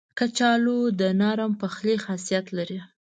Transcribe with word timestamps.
کچالو 0.17 0.79
د 0.99 1.01
نرم 1.19 1.51
پخلي 1.61 1.95
خاصیت 2.05 2.45
لري 2.57 2.79